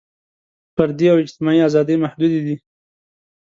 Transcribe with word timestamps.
فردي 0.75 1.05
او 1.11 1.17
اجتماعي 1.23 1.61
ازادۍ 1.69 1.95
محدودې 2.03 2.39
دي. 2.45 2.55